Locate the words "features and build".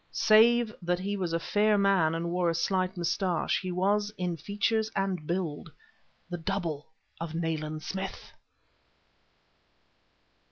4.35-5.71